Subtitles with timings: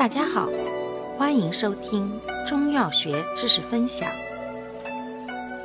[0.00, 0.48] 大家好，
[1.18, 2.10] 欢迎收听
[2.48, 4.08] 中药学知识分享。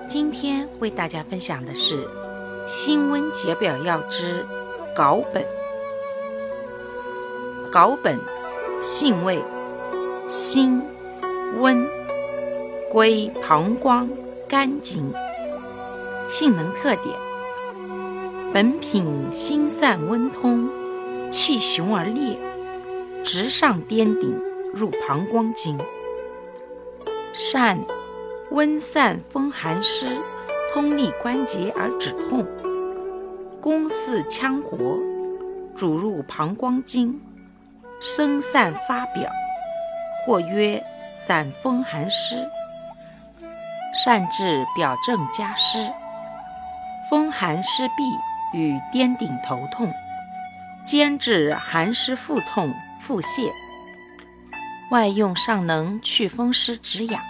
[0.10, 2.06] 今天为大家分享的是
[2.68, 4.46] 辛温解表药之
[4.94, 5.42] 藁本。
[7.72, 8.20] 藁本
[8.82, 9.42] 性味
[10.28, 10.84] 辛
[11.58, 11.88] 温，
[12.92, 14.10] 归膀胱、
[14.50, 15.14] 肝经。
[16.28, 17.16] 性能特点：
[18.52, 20.70] 本品辛散温通，
[21.32, 22.38] 气雄而烈。
[23.26, 24.40] 直上颠顶，
[24.72, 25.80] 入膀胱经，
[27.34, 27.80] 善
[28.52, 30.06] 温散风寒湿，
[30.72, 32.46] 通利关节而止痛，
[33.60, 35.00] 功似羌活，
[35.76, 37.20] 主入膀胱经，
[38.00, 39.28] 生散发表，
[40.24, 40.84] 或曰
[41.16, 42.36] 散风寒湿，
[44.06, 45.90] 善治表症加湿，
[47.10, 48.20] 风寒湿痹
[48.54, 49.92] 与颠顶头痛，
[50.86, 52.72] 兼治寒湿腹痛。
[53.06, 53.54] 腹泻，
[54.90, 57.22] 外用尚能祛风湿止痒。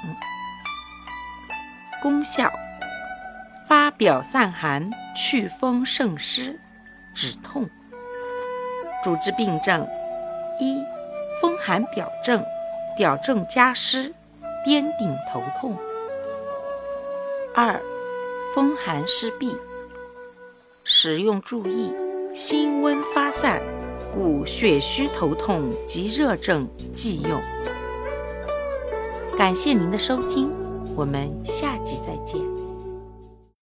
[2.02, 2.50] 功效：
[3.68, 6.58] 发表散寒，祛风胜湿，
[7.14, 7.70] 止痛。
[9.04, 9.86] 主治病症：
[10.62, 10.82] 一、
[11.42, 12.42] 风寒表症，
[12.98, 14.14] 表症加湿，
[14.64, 15.76] 颠顶头痛；
[17.54, 17.82] 二、
[18.54, 19.54] 风寒湿痹。
[20.86, 21.94] 使用注意：
[22.34, 23.62] 辛温发散。
[24.16, 27.42] 故血虚头痛及热症忌用。
[29.38, 30.50] 感谢您的收听，
[30.96, 32.65] 我们下集再见。